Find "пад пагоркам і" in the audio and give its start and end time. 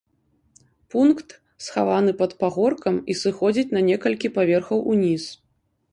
2.21-3.19